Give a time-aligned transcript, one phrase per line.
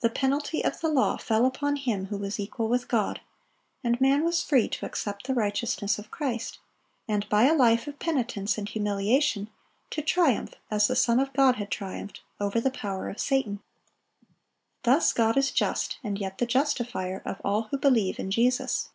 [0.00, 3.20] The penalty of the law fell upon Him who was equal with God,
[3.84, 6.58] and man was free to accept the righteousness of Christ,
[7.06, 9.50] and by a life of penitence and humiliation
[9.90, 13.60] to triumph, as the Son of God had triumphed, over the power of Satan.
[14.84, 18.88] Thus God is just, and yet the justifier of all who believe in Jesus.